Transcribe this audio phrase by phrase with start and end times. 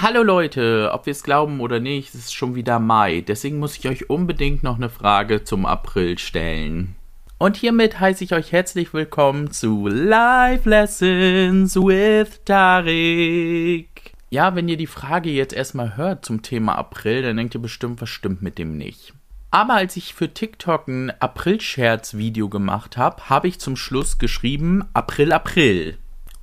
[0.00, 3.20] Hallo Leute, ob wir es glauben oder nicht, es ist schon wieder Mai.
[3.26, 6.94] Deswegen muss ich euch unbedingt noch eine Frage zum April stellen.
[7.36, 14.12] Und hiermit heiße ich euch herzlich willkommen zu Live Lessons with Tarek.
[14.30, 18.00] Ja, wenn ihr die Frage jetzt erstmal hört zum Thema April, dann denkt ihr bestimmt,
[18.00, 19.14] was stimmt mit dem nicht.
[19.50, 25.32] Aber als ich für TikTok ein April-Scherz-Video gemacht habe, habe ich zum Schluss geschrieben April,
[25.32, 25.98] April.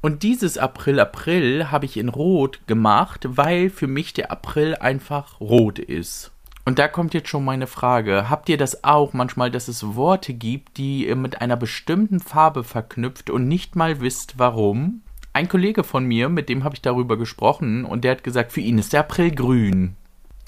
[0.05, 5.39] Und dieses April, April habe ich in Rot gemacht, weil für mich der April einfach
[5.41, 6.31] rot ist.
[6.63, 8.29] Und da kommt jetzt schon meine Frage.
[8.29, 12.63] Habt ihr das auch manchmal, dass es Worte gibt, die ihr mit einer bestimmten Farbe
[12.63, 15.01] verknüpft und nicht mal wisst warum?
[15.33, 18.61] Ein Kollege von mir, mit dem habe ich darüber gesprochen und der hat gesagt, für
[18.61, 19.95] ihn ist der April grün.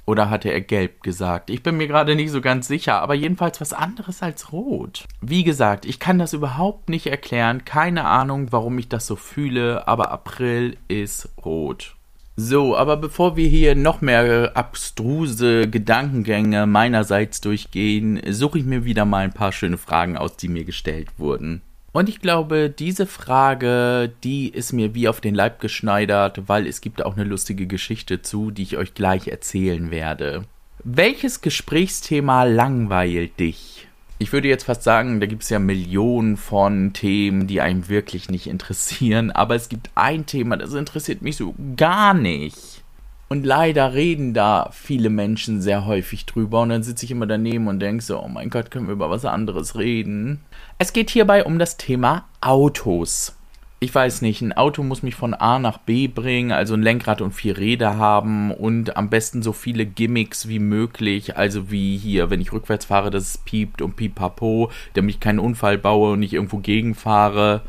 [0.08, 1.50] Oder hatte er gelb gesagt?
[1.50, 5.04] Ich bin mir gerade nicht so ganz sicher, aber jedenfalls was anderes als rot.
[5.20, 7.66] Wie gesagt, ich kann das überhaupt nicht erklären.
[7.66, 11.98] Keine Ahnung, warum ich das so fühle, aber April ist rot.
[12.38, 19.04] So, aber bevor wir hier noch mehr abstruse Gedankengänge meinerseits durchgehen, suche ich mir wieder
[19.04, 21.64] mal ein paar schöne Fragen aus, die mir gestellt wurden.
[21.98, 26.80] Und ich glaube, diese Frage, die ist mir wie auf den Leib geschneidert, weil es
[26.80, 30.44] gibt auch eine lustige Geschichte zu, die ich euch gleich erzählen werde.
[30.84, 33.88] Welches Gesprächsthema langweilt dich?
[34.20, 38.30] Ich würde jetzt fast sagen, da gibt es ja Millionen von Themen, die einem wirklich
[38.30, 42.84] nicht interessieren, aber es gibt ein Thema, das interessiert mich so gar nicht.
[43.30, 47.68] Und leider reden da viele Menschen sehr häufig drüber und dann sitze ich immer daneben
[47.68, 50.40] und denke so, oh mein Gott, können wir über was anderes reden?
[50.78, 53.34] Es geht hierbei um das Thema Autos.
[53.80, 57.22] Ich weiß nicht, ein Auto muss mich von A nach B bringen, also ein Lenkrad
[57.22, 62.32] und vier Räder haben und am besten so viele Gimmicks wie möglich, also wie hier,
[62.32, 66.22] wenn ich rückwärts fahre, dass es piept und pipapo, damit ich keinen Unfall baue und
[66.22, 67.62] nicht irgendwo gegenfahre.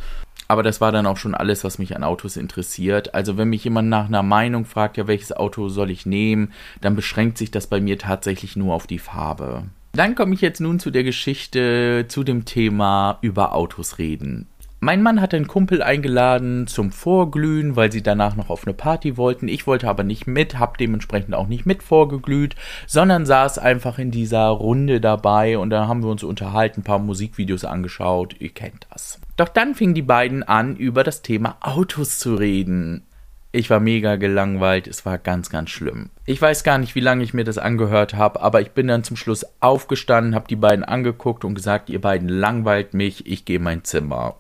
[0.48, 3.14] Aber das war dann auch schon alles, was mich an Autos interessiert.
[3.14, 6.96] Also wenn mich jemand nach einer Meinung fragt, ja, welches Auto soll ich nehmen, dann
[6.96, 9.64] beschränkt sich das bei mir tatsächlich nur auf die Farbe.
[9.92, 14.46] Dann komme ich jetzt nun zu der Geschichte, zu dem Thema über Autos reden.
[14.80, 19.17] Mein Mann hat einen Kumpel eingeladen zum Vorglühen, weil sie danach noch auf eine Party
[19.17, 19.48] wollten.
[19.48, 22.55] Ich wollte aber nicht mit, hab dementsprechend auch nicht mit vorgeglüht,
[22.86, 27.00] sondern saß einfach in dieser Runde dabei und dann haben wir uns unterhalten, ein paar
[27.00, 28.36] Musikvideos angeschaut.
[28.39, 29.18] Ihr kennt das.
[29.38, 33.06] Doch dann fingen die beiden an, über das Thema Autos zu reden.
[33.52, 36.10] Ich war mega gelangweilt, es war ganz, ganz schlimm.
[36.26, 39.04] Ich weiß gar nicht, wie lange ich mir das angehört habe, aber ich bin dann
[39.04, 43.60] zum Schluss aufgestanden, habe die beiden angeguckt und gesagt, ihr beiden langweilt mich, ich gehe
[43.60, 44.34] mein Zimmer.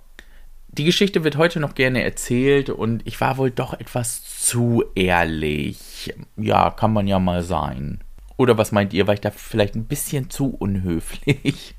[0.66, 6.12] Die Geschichte wird heute noch gerne erzählt und ich war wohl doch etwas zu ehrlich.
[6.36, 8.00] Ja, kann man ja mal sein.
[8.36, 11.76] Oder was meint ihr, war ich da vielleicht ein bisschen zu unhöflich?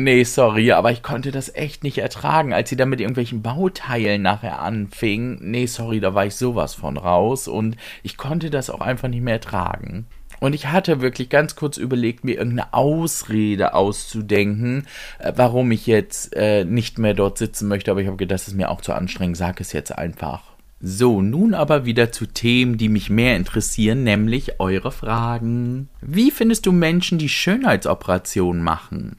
[0.00, 4.22] Nee, sorry, aber ich konnte das echt nicht ertragen, als sie dann mit irgendwelchen Bauteilen
[4.22, 5.38] nachher anfing.
[5.40, 9.24] Nee, sorry, da war ich sowas von raus und ich konnte das auch einfach nicht
[9.24, 10.06] mehr ertragen.
[10.38, 14.86] Und ich hatte wirklich ganz kurz überlegt, mir irgendeine Ausrede auszudenken,
[15.18, 17.90] äh, warum ich jetzt äh, nicht mehr dort sitzen möchte.
[17.90, 19.36] Aber ich habe gedacht, das ist mir auch zu anstrengend.
[19.36, 20.44] Sag es jetzt einfach.
[20.80, 25.88] So, nun aber wieder zu Themen, die mich mehr interessieren, nämlich eure Fragen.
[26.00, 29.16] Wie findest du Menschen, die Schönheitsoperationen machen?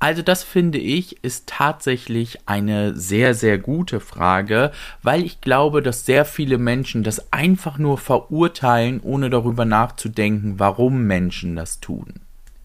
[0.00, 4.70] Also das finde ich ist tatsächlich eine sehr, sehr gute Frage,
[5.02, 11.02] weil ich glaube, dass sehr viele Menschen das einfach nur verurteilen, ohne darüber nachzudenken, warum
[11.02, 12.20] Menschen das tun.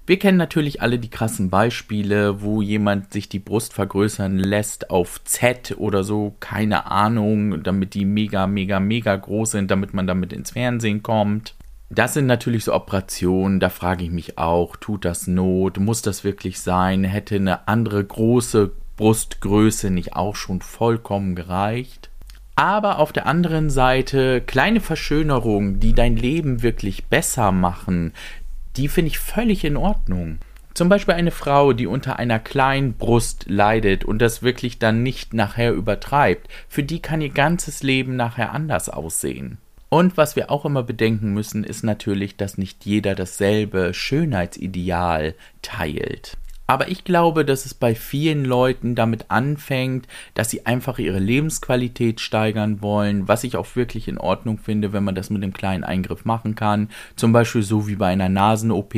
[0.05, 5.23] Wir kennen natürlich alle die krassen Beispiele, wo jemand sich die Brust vergrößern lässt auf
[5.23, 10.33] Z oder so, keine Ahnung, damit die mega, mega, mega groß sind, damit man damit
[10.33, 11.55] ins Fernsehen kommt.
[11.95, 15.77] Das sind natürlich so Operationen, da frage ich mich auch, tut das Not?
[15.79, 17.03] Muss das wirklich sein?
[17.03, 22.09] Hätte eine andere große Brustgröße nicht auch schon vollkommen gereicht?
[22.55, 28.13] Aber auf der anderen Seite kleine Verschönerungen, die dein Leben wirklich besser machen,
[28.75, 30.39] die finde ich völlig in Ordnung.
[30.73, 35.35] Zum Beispiel eine Frau, die unter einer kleinen Brust leidet und das wirklich dann nicht
[35.35, 39.59] nachher übertreibt, für die kann ihr ganzes Leben nachher anders aussehen.
[39.93, 46.35] Und was wir auch immer bedenken müssen, ist natürlich, dass nicht jeder dasselbe Schönheitsideal teilt.
[46.65, 52.21] Aber ich glaube, dass es bei vielen Leuten damit anfängt, dass sie einfach ihre Lebensqualität
[52.21, 55.83] steigern wollen, was ich auch wirklich in Ordnung finde, wenn man das mit einem kleinen
[55.83, 56.89] Eingriff machen kann.
[57.15, 58.95] Zum Beispiel so wie bei einer Nasen-OP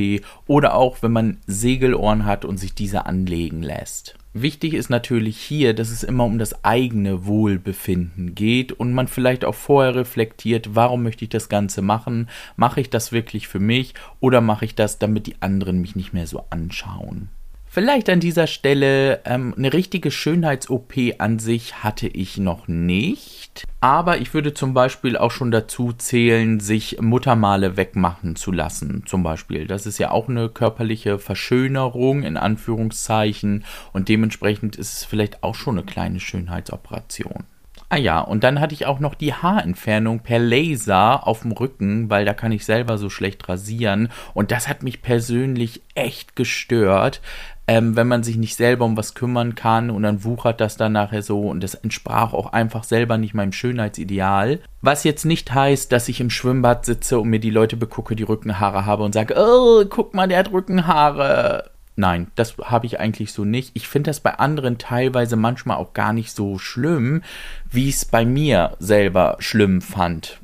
[0.48, 4.16] oder auch wenn man Segelohren hat und sich diese anlegen lässt.
[4.38, 9.46] Wichtig ist natürlich hier, dass es immer um das eigene Wohlbefinden geht und man vielleicht
[9.46, 12.28] auch vorher reflektiert, warum möchte ich das Ganze machen?
[12.58, 16.12] Mache ich das wirklich für mich oder mache ich das, damit die anderen mich nicht
[16.12, 17.30] mehr so anschauen?
[17.76, 23.66] Vielleicht an dieser Stelle ähm, eine richtige Schönheits-OP an sich hatte ich noch nicht.
[23.82, 29.04] Aber ich würde zum Beispiel auch schon dazu zählen, sich Muttermale wegmachen zu lassen.
[29.06, 29.68] Zum Beispiel.
[29.68, 33.66] Das ist ja auch eine körperliche Verschönerung in Anführungszeichen.
[33.92, 37.44] Und dementsprechend ist es vielleicht auch schon eine kleine Schönheitsoperation.
[37.88, 42.10] Ah ja, und dann hatte ich auch noch die Haarentfernung per Laser auf dem Rücken,
[42.10, 44.10] weil da kann ich selber so schlecht rasieren.
[44.34, 47.22] Und das hat mich persönlich echt gestört,
[47.68, 50.94] ähm, wenn man sich nicht selber um was kümmern kann und dann wuchert das dann
[50.94, 54.60] nachher so und das entsprach auch einfach selber nicht meinem Schönheitsideal.
[54.82, 58.24] Was jetzt nicht heißt, dass ich im Schwimmbad sitze und mir die Leute begucke, die
[58.24, 63.32] Rückenhaare habe und sage, oh, guck mal, der hat Rückenhaare Nein, das habe ich eigentlich
[63.32, 63.72] so nicht.
[63.74, 67.24] Ich finde das bei anderen teilweise manchmal auch gar nicht so schlimm,
[67.72, 70.40] wie ich es bei mir selber schlimm fand.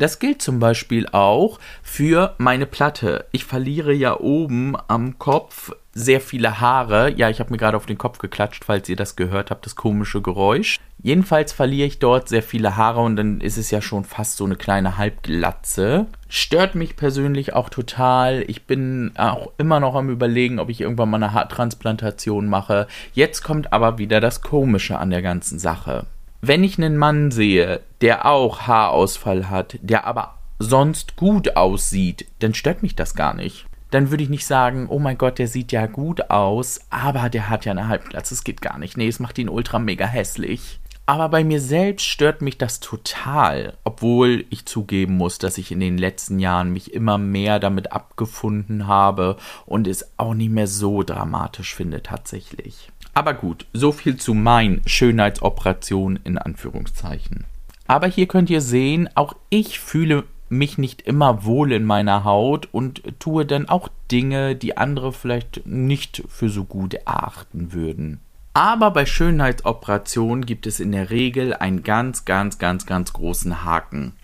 [0.00, 3.26] Das gilt zum Beispiel auch für meine Platte.
[3.32, 7.10] Ich verliere ja oben am Kopf sehr viele Haare.
[7.10, 9.76] Ja, ich habe mir gerade auf den Kopf geklatscht, falls ihr das gehört habt, das
[9.76, 10.78] komische Geräusch.
[11.02, 14.46] Jedenfalls verliere ich dort sehr viele Haare und dann ist es ja schon fast so
[14.46, 16.06] eine kleine Halbglatze.
[16.30, 18.42] Stört mich persönlich auch total.
[18.46, 22.86] Ich bin auch immer noch am Überlegen, ob ich irgendwann mal eine Haartransplantation mache.
[23.12, 26.06] Jetzt kommt aber wieder das Komische an der ganzen Sache.
[26.40, 32.54] Wenn ich einen Mann sehe, der auch Haarausfall hat, der aber sonst gut aussieht, dann
[32.54, 35.72] stört mich das gar nicht dann würde ich nicht sagen, oh mein Gott, der sieht
[35.72, 38.96] ja gut aus, aber der hat ja eine Halbplatz, es geht gar nicht.
[38.96, 40.80] Nee, es macht ihn ultra mega hässlich.
[41.06, 45.80] Aber bei mir selbst stört mich das total, obwohl ich zugeben muss, dass ich in
[45.80, 51.02] den letzten Jahren mich immer mehr damit abgefunden habe und es auch nicht mehr so
[51.02, 52.92] dramatisch finde tatsächlich.
[53.20, 57.44] Aber gut, so viel zu meinen Schönheitsoperationen in Anführungszeichen.
[57.86, 62.70] Aber hier könnt ihr sehen, auch ich fühle mich nicht immer wohl in meiner Haut
[62.72, 68.20] und tue dann auch Dinge, die andere vielleicht nicht für so gut erachten würden.
[68.54, 74.14] Aber bei Schönheitsoperationen gibt es in der Regel einen ganz, ganz, ganz, ganz großen Haken.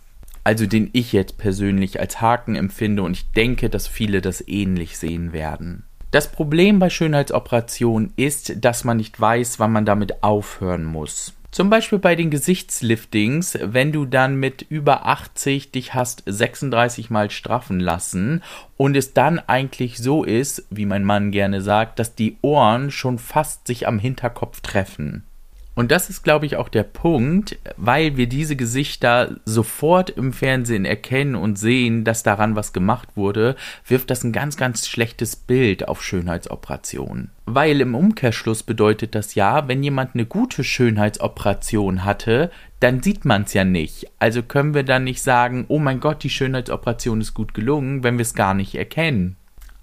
[0.42, 4.96] Also den ich jetzt persönlich als Haken empfinde und ich denke, dass viele das ähnlich
[4.96, 5.84] sehen werden.
[6.16, 11.34] Das Problem bei Schönheitsoperationen ist, dass man nicht weiß, wann man damit aufhören muss.
[11.50, 17.30] Zum Beispiel bei den Gesichtsliftings, wenn du dann mit über 80 dich hast 36 mal
[17.30, 18.42] straffen lassen
[18.78, 23.18] und es dann eigentlich so ist, wie mein Mann gerne sagt, dass die Ohren schon
[23.18, 25.22] fast sich am Hinterkopf treffen.
[25.76, 30.87] Und das ist, glaube ich, auch der Punkt, weil wir diese Gesichter sofort im Fernsehen
[30.87, 33.56] erkennen und sehen, dass daran was gemacht wurde,
[33.87, 37.31] wirft das ein ganz, ganz schlechtes Bild auf Schönheitsoperationen.
[37.44, 42.50] Weil im Umkehrschluss bedeutet das ja, wenn jemand eine gute Schönheitsoperation hatte,
[42.81, 44.06] dann sieht man es ja nicht.
[44.19, 48.17] Also können wir dann nicht sagen, oh mein Gott, die Schönheitsoperation ist gut gelungen, wenn
[48.17, 49.37] wir es gar nicht erkennen.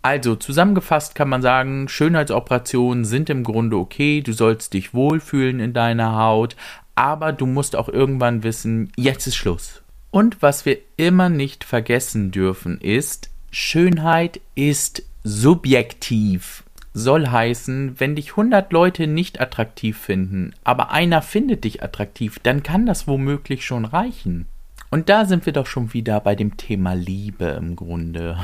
[0.04, 5.72] Also zusammengefasst kann man sagen, Schönheitsoperationen sind im Grunde okay, du sollst dich wohlfühlen in
[5.72, 6.58] deiner Haut,
[6.94, 9.82] aber du musst auch irgendwann wissen, jetzt ist Schluss.
[10.12, 16.66] Und was wir immer nicht vergessen dürfen ist, Schönheit ist subjektiv.
[16.94, 22.62] Soll heißen, wenn dich 100 Leute nicht attraktiv finden, aber einer findet dich attraktiv, dann
[22.62, 24.48] kann das womöglich schon reichen.
[24.92, 28.38] Und da sind wir doch schon wieder bei dem Thema Liebe im Grunde.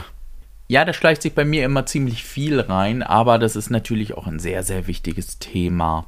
[0.71, 4.27] Ja, da schleicht sich bei mir immer ziemlich viel rein, aber das ist natürlich auch
[4.27, 6.05] ein sehr, sehr wichtiges Thema.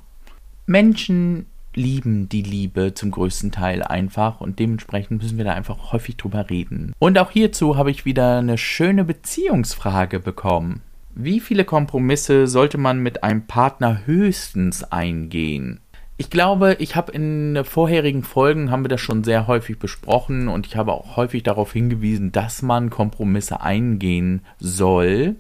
[0.68, 6.18] Menschen lieben die Liebe zum größten Teil einfach und dementsprechend müssen wir da einfach häufig
[6.18, 6.94] drüber reden.
[7.00, 10.82] Und auch hierzu habe ich wieder eine schöne Beziehungsfrage bekommen.
[11.16, 15.80] Wie viele Kompromisse sollte man mit einem Partner höchstens eingehen?
[16.22, 20.68] Ich glaube, ich habe in vorherigen Folgen haben wir das schon sehr häufig besprochen und
[20.68, 25.38] ich habe auch häufig darauf hingewiesen, dass man Kompromisse eingehen soll.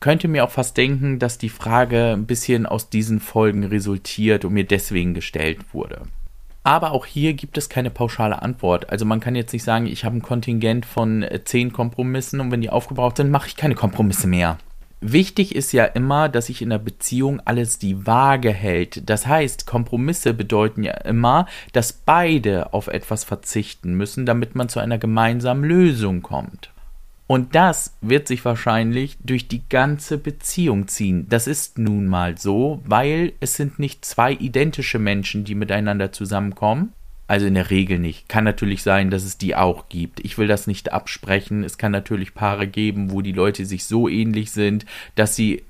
[0.00, 4.54] Könnte mir auch fast denken, dass die Frage ein bisschen aus diesen Folgen resultiert und
[4.54, 6.02] mir deswegen gestellt wurde.
[6.64, 8.90] Aber auch hier gibt es keine pauschale Antwort.
[8.90, 12.60] Also man kann jetzt nicht sagen, ich habe ein Kontingent von zehn Kompromissen und wenn
[12.60, 14.58] die aufgebraucht sind, mache ich keine Kompromisse mehr.
[15.06, 19.02] Wichtig ist ja immer, dass sich in der Beziehung alles die Waage hält.
[19.10, 24.80] Das heißt, Kompromisse bedeuten ja immer, dass beide auf etwas verzichten müssen, damit man zu
[24.80, 26.70] einer gemeinsamen Lösung kommt.
[27.26, 31.26] Und das wird sich wahrscheinlich durch die ganze Beziehung ziehen.
[31.28, 36.94] Das ist nun mal so, weil es sind nicht zwei identische Menschen, die miteinander zusammenkommen,
[37.26, 38.28] also in der Regel nicht.
[38.28, 40.20] Kann natürlich sein, dass es die auch gibt.
[40.24, 41.64] Ich will das nicht absprechen.
[41.64, 45.62] Es kann natürlich Paare geben, wo die Leute sich so ähnlich sind, dass sie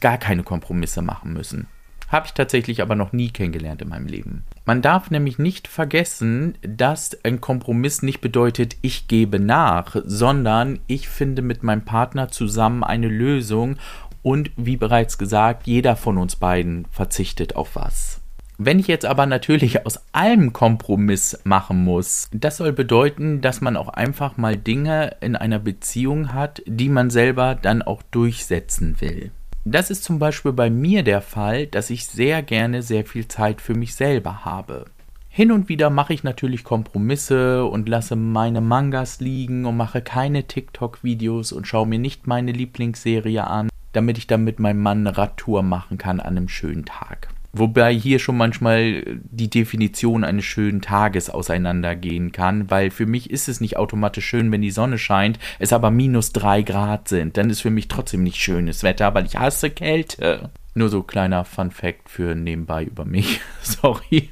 [0.00, 1.66] gar keine Kompromisse machen müssen.
[2.08, 4.42] Habe ich tatsächlich aber noch nie kennengelernt in meinem Leben.
[4.64, 11.08] Man darf nämlich nicht vergessen, dass ein Kompromiss nicht bedeutet, ich gebe nach, sondern ich
[11.08, 13.76] finde mit meinem Partner zusammen eine Lösung
[14.22, 18.20] Und wie bereits gesagt, jeder von uns beiden verzichtet auf was.
[18.60, 23.76] Wenn ich jetzt aber natürlich aus allem Kompromiss machen muss, das soll bedeuten, dass man
[23.76, 29.30] auch einfach mal Dinge in einer Beziehung hat, die man selber dann auch durchsetzen will.
[29.64, 33.60] Das ist zum Beispiel bei mir der Fall, dass ich sehr gerne sehr viel Zeit
[33.60, 34.86] für mich selber habe.
[35.28, 40.48] Hin und wieder mache ich natürlich Kompromisse und lasse meine Mangas liegen und mache keine
[40.48, 45.16] TikTok-Videos und schaue mir nicht meine Lieblingsserie an, damit ich dann mit meinem Mann eine
[45.16, 47.28] Radtour machen kann an einem schönen Tag.
[47.52, 53.48] Wobei hier schon manchmal die Definition eines schönen Tages auseinandergehen kann, weil für mich ist
[53.48, 57.36] es nicht automatisch schön, wenn die Sonne scheint, es aber minus drei Grad sind.
[57.36, 60.50] Dann ist für mich trotzdem nicht schönes Wetter, weil ich hasse Kälte.
[60.74, 63.40] Nur so kleiner Fun Fact für nebenbei über mich.
[63.62, 64.30] Sorry.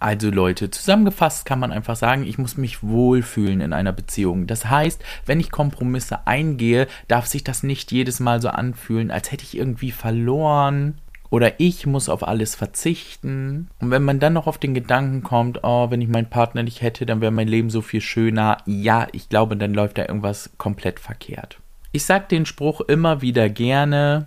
[0.00, 4.46] Also Leute, zusammengefasst kann man einfach sagen, ich muss mich wohlfühlen in einer Beziehung.
[4.46, 9.32] Das heißt, wenn ich Kompromisse eingehe, darf sich das nicht jedes Mal so anfühlen, als
[9.32, 10.98] hätte ich irgendwie verloren
[11.30, 13.68] oder ich muss auf alles verzichten.
[13.80, 16.82] Und wenn man dann noch auf den Gedanken kommt, oh, wenn ich meinen Partner nicht
[16.82, 18.58] hätte, dann wäre mein Leben so viel schöner.
[18.66, 21.58] Ja, ich glaube, dann läuft da irgendwas komplett verkehrt.
[21.92, 24.26] Ich sag den Spruch immer wieder gerne.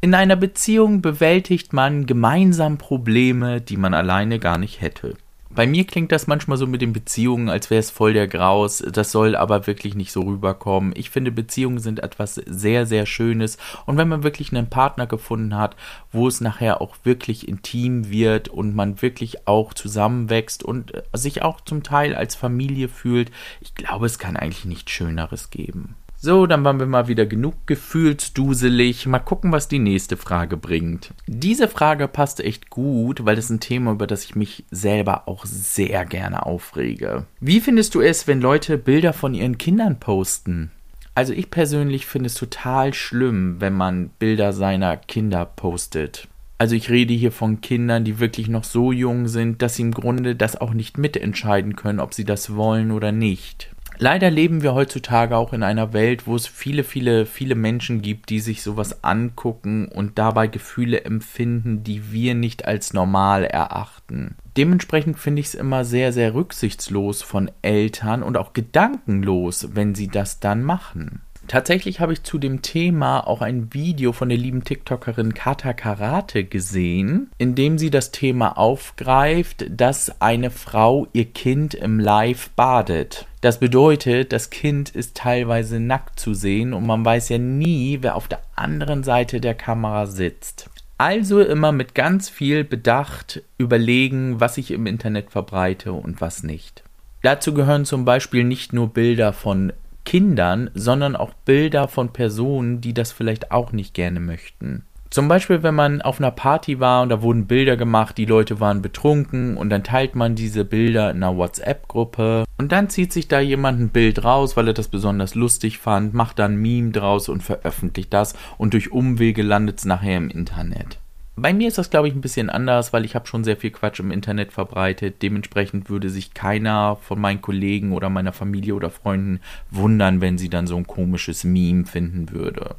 [0.00, 5.14] In einer Beziehung bewältigt man gemeinsam Probleme, die man alleine gar nicht hätte.
[5.54, 8.78] Bei mir klingt das manchmal so mit den Beziehungen, als wäre es voll der Graus.
[8.90, 10.94] Das soll aber wirklich nicht so rüberkommen.
[10.96, 13.58] Ich finde, Beziehungen sind etwas sehr, sehr Schönes.
[13.84, 15.76] Und wenn man wirklich einen Partner gefunden hat,
[16.10, 21.60] wo es nachher auch wirklich intim wird und man wirklich auch zusammenwächst und sich auch
[21.60, 23.30] zum Teil als Familie fühlt,
[23.60, 25.96] ich glaube, es kann eigentlich nichts Schöneres geben.
[26.24, 29.06] So, dann waren wir mal wieder genug gefühlsduselig.
[29.06, 31.12] Mal gucken, was die nächste Frage bringt.
[31.26, 35.44] Diese Frage passt echt gut, weil es ein Thema, über das ich mich selber auch
[35.46, 37.26] sehr gerne aufrege.
[37.40, 40.70] Wie findest du es, wenn Leute Bilder von ihren Kindern posten?
[41.16, 46.28] Also ich persönlich finde es total schlimm, wenn man Bilder seiner Kinder postet.
[46.56, 49.90] Also ich rede hier von Kindern, die wirklich noch so jung sind, dass sie im
[49.90, 53.71] Grunde das auch nicht mitentscheiden können, ob sie das wollen oder nicht.
[53.98, 58.30] Leider leben wir heutzutage auch in einer Welt, wo es viele, viele, viele Menschen gibt,
[58.30, 64.36] die sich sowas angucken und dabei Gefühle empfinden, die wir nicht als normal erachten.
[64.56, 70.08] Dementsprechend finde ich es immer sehr, sehr rücksichtslos von Eltern und auch gedankenlos, wenn sie
[70.08, 71.22] das dann machen.
[71.48, 76.44] Tatsächlich habe ich zu dem Thema auch ein Video von der lieben TikTokerin Kata Karate
[76.44, 83.26] gesehen, in dem sie das Thema aufgreift, dass eine Frau ihr Kind im Live badet.
[83.40, 88.14] Das bedeutet, das Kind ist teilweise nackt zu sehen und man weiß ja nie, wer
[88.14, 90.70] auf der anderen Seite der Kamera sitzt.
[90.96, 96.84] Also immer mit ganz viel Bedacht überlegen, was ich im Internet verbreite und was nicht.
[97.22, 99.72] Dazu gehören zum Beispiel nicht nur Bilder von
[100.12, 104.84] Kindern, sondern auch Bilder von Personen, die das vielleicht auch nicht gerne möchten.
[105.08, 108.60] Zum Beispiel, wenn man auf einer Party war und da wurden Bilder gemacht, die Leute
[108.60, 113.26] waren betrunken und dann teilt man diese Bilder in einer WhatsApp-Gruppe und dann zieht sich
[113.26, 116.90] da jemand ein Bild raus, weil er das besonders lustig fand, macht dann ein Meme
[116.90, 120.98] draus und veröffentlicht das und durch Umwege landet es nachher im Internet.
[121.34, 123.70] Bei mir ist das, glaube ich, ein bisschen anders, weil ich habe schon sehr viel
[123.70, 125.22] Quatsch im Internet verbreitet.
[125.22, 130.50] Dementsprechend würde sich keiner von meinen Kollegen oder meiner Familie oder Freunden wundern, wenn sie
[130.50, 132.76] dann so ein komisches Meme finden würde.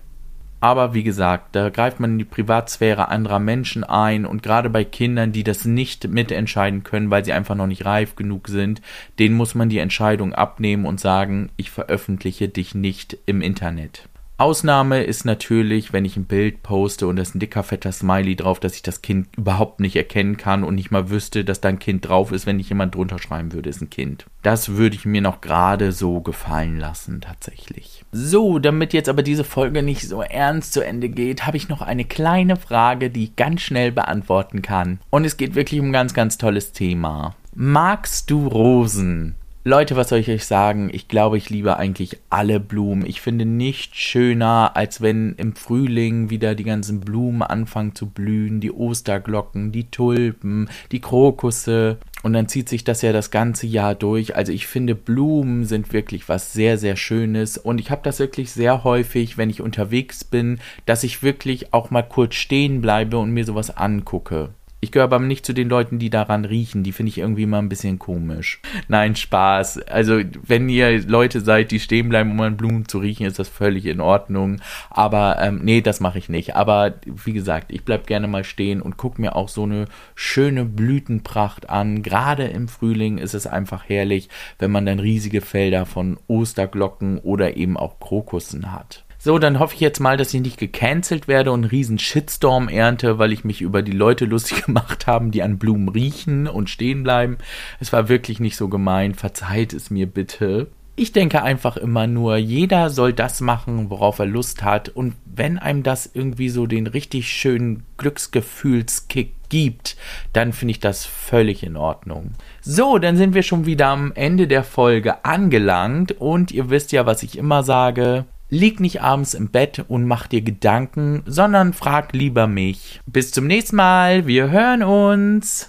[0.60, 4.86] Aber wie gesagt, da greift man in die Privatsphäre anderer Menschen ein und gerade bei
[4.86, 8.82] Kindern, die das nicht mitentscheiden können, weil sie einfach noch nicht reif genug sind,
[9.20, 14.08] denen muss man die Entscheidung abnehmen und sagen, ich veröffentliche dich nicht im Internet.
[14.44, 18.36] Ausnahme ist natürlich, wenn ich ein Bild poste und da ist ein dicker, fetter Smiley
[18.36, 21.70] drauf, dass ich das Kind überhaupt nicht erkennen kann und nicht mal wüsste, dass da
[21.70, 24.26] ein Kind drauf ist, wenn ich jemand drunter schreiben würde, ist ein Kind.
[24.42, 28.04] Das würde ich mir noch gerade so gefallen lassen, tatsächlich.
[28.12, 31.82] So, damit jetzt aber diese Folge nicht so ernst zu Ende geht, habe ich noch
[31.82, 35.00] eine kleine Frage, die ich ganz schnell beantworten kann.
[35.10, 37.34] Und es geht wirklich um ein ganz, ganz tolles Thema.
[37.56, 39.36] Magst du Rosen?
[39.66, 40.90] Leute, was soll ich euch sagen?
[40.92, 43.06] Ich glaube, ich liebe eigentlich alle Blumen.
[43.06, 48.60] Ich finde nichts schöner, als wenn im Frühling wieder die ganzen Blumen anfangen zu blühen,
[48.60, 51.96] die Osterglocken, die Tulpen, die Krokusse.
[52.24, 54.36] Und dann zieht sich das ja das ganze Jahr durch.
[54.36, 57.58] Also ich finde, Blumen sind wirklich was sehr, sehr Schönes.
[57.58, 61.90] Und ich habe das wirklich sehr häufig, wenn ich unterwegs bin, dass ich wirklich auch
[61.90, 64.50] mal kurz stehen bleibe und mir sowas angucke.
[64.84, 66.84] Ich gehöre aber nicht zu den Leuten, die daran riechen.
[66.84, 68.60] Die finde ich irgendwie immer ein bisschen komisch.
[68.90, 69.84] Nein, Spaß.
[69.84, 73.48] Also, wenn ihr Leute seid, die stehen bleiben, um an Blumen zu riechen, ist das
[73.48, 74.60] völlig in Ordnung.
[74.90, 76.58] Aber, ähm, nee, das mache ich nicht.
[76.58, 79.86] Aber, wie gesagt, ich bleibe gerne mal stehen und gucke mir auch so eine
[80.16, 82.04] schöne Blütenpracht an.
[82.04, 84.28] Gerade im Frühling ist es einfach herrlich,
[84.60, 89.06] wenn man dann riesige Felder von Osterglocken oder eben auch Krokussen hat.
[89.26, 92.68] So, dann hoffe ich jetzt mal, dass ich nicht gecancelt werde und einen riesen Shitstorm
[92.68, 96.70] ernte, weil ich mich über die Leute lustig gemacht habe, die an Blumen riechen und
[96.70, 97.38] stehen bleiben.
[97.80, 99.16] Es war wirklich nicht so gemein.
[99.16, 100.68] Verzeiht es mir bitte.
[100.98, 104.90] Ich denke einfach immer nur, jeder soll das machen, worauf er Lust hat.
[104.90, 109.96] Und wenn einem das irgendwie so den richtig schönen Glücksgefühlskick gibt,
[110.34, 112.32] dann finde ich das völlig in Ordnung.
[112.60, 116.12] So, dann sind wir schon wieder am Ende der Folge angelangt.
[116.12, 118.26] Und ihr wisst ja, was ich immer sage.
[118.54, 123.02] Lieg nicht abends im Bett und mach dir Gedanken, sondern frag lieber mich.
[123.08, 124.28] Bis zum nächsten Mal.
[124.28, 125.62] Wir hören uns.